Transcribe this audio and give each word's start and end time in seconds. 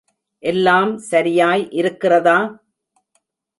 எல்லாம் 0.43 0.97
சரியாய் 1.09 1.63
இருக்கிறதா? 1.71 2.37